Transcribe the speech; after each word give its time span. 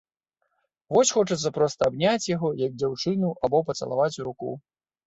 Вось 0.95 1.11
хочацца 1.17 1.53
проста 1.59 1.81
абняць 1.91 2.27
яго, 2.35 2.49
як 2.65 2.71
дзяўчыну, 2.81 3.35
або 3.47 3.65
пацалаваць 3.71 4.15
у 4.21 4.29
руку. 4.33 4.51